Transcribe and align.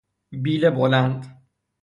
بیل 0.43 0.69
بلند 0.69 1.41